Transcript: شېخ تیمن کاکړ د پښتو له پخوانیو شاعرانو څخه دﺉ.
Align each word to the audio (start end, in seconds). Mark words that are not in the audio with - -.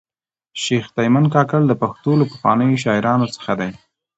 شېخ 0.61 0.85
تیمن 0.95 1.25
کاکړ 1.35 1.61
د 1.67 1.73
پښتو 1.81 2.11
له 2.19 2.25
پخوانیو 2.31 2.81
شاعرانو 2.83 3.27
څخه 3.35 3.51
دﺉ. 3.59 3.73